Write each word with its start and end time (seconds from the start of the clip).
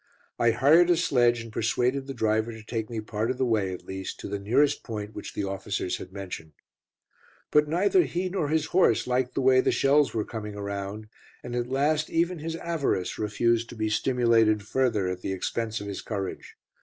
I 0.39 0.49
hired 0.49 0.89
a 0.89 0.97
sledge 0.97 1.41
and 1.43 1.53
persuaded 1.53 2.07
the 2.07 2.15
driver 2.15 2.51
to 2.51 2.63
take 2.63 2.89
me 2.89 3.01
part 3.01 3.29
of 3.29 3.37
the 3.37 3.45
way 3.45 3.71
at 3.71 3.85
least 3.85 4.19
to 4.21 4.27
the 4.27 4.39
nearest 4.39 4.81
point 4.83 5.13
which 5.13 5.35
the 5.35 5.43
officers 5.43 5.97
had 5.97 6.11
mentioned. 6.11 6.53
But 7.51 7.67
neither 7.67 8.01
he 8.01 8.27
nor 8.27 8.47
his 8.49 8.65
horse 8.73 9.05
liked 9.05 9.35
the 9.35 9.41
way 9.41 9.61
the 9.61 9.71
shells 9.71 10.11
were 10.15 10.25
coming 10.25 10.55
around, 10.55 11.07
and 11.43 11.55
at 11.55 11.69
last 11.69 12.09
even 12.09 12.39
his 12.39 12.55
avarice 12.55 13.19
refused 13.19 13.69
to 13.69 13.75
be 13.75 13.89
stimulated 13.89 14.63
further 14.63 15.07
at 15.07 15.21
the 15.21 15.33
expense 15.33 15.79
of 15.79 15.85
his 15.85 16.01
courage. 16.01 16.55